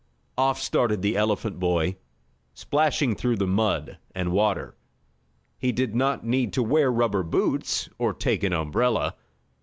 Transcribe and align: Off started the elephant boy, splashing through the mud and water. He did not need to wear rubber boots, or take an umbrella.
Off 0.35 0.59
started 0.59 1.03
the 1.03 1.15
elephant 1.15 1.59
boy, 1.59 1.95
splashing 2.55 3.13
through 3.13 3.35
the 3.35 3.45
mud 3.45 3.99
and 4.15 4.31
water. 4.31 4.75
He 5.59 5.71
did 5.71 5.93
not 5.93 6.25
need 6.25 6.53
to 6.53 6.63
wear 6.63 6.91
rubber 6.91 7.21
boots, 7.21 7.87
or 7.99 8.11
take 8.11 8.41
an 8.43 8.51
umbrella. 8.51 9.15